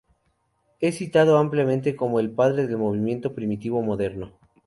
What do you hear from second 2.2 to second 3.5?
padre del movimiento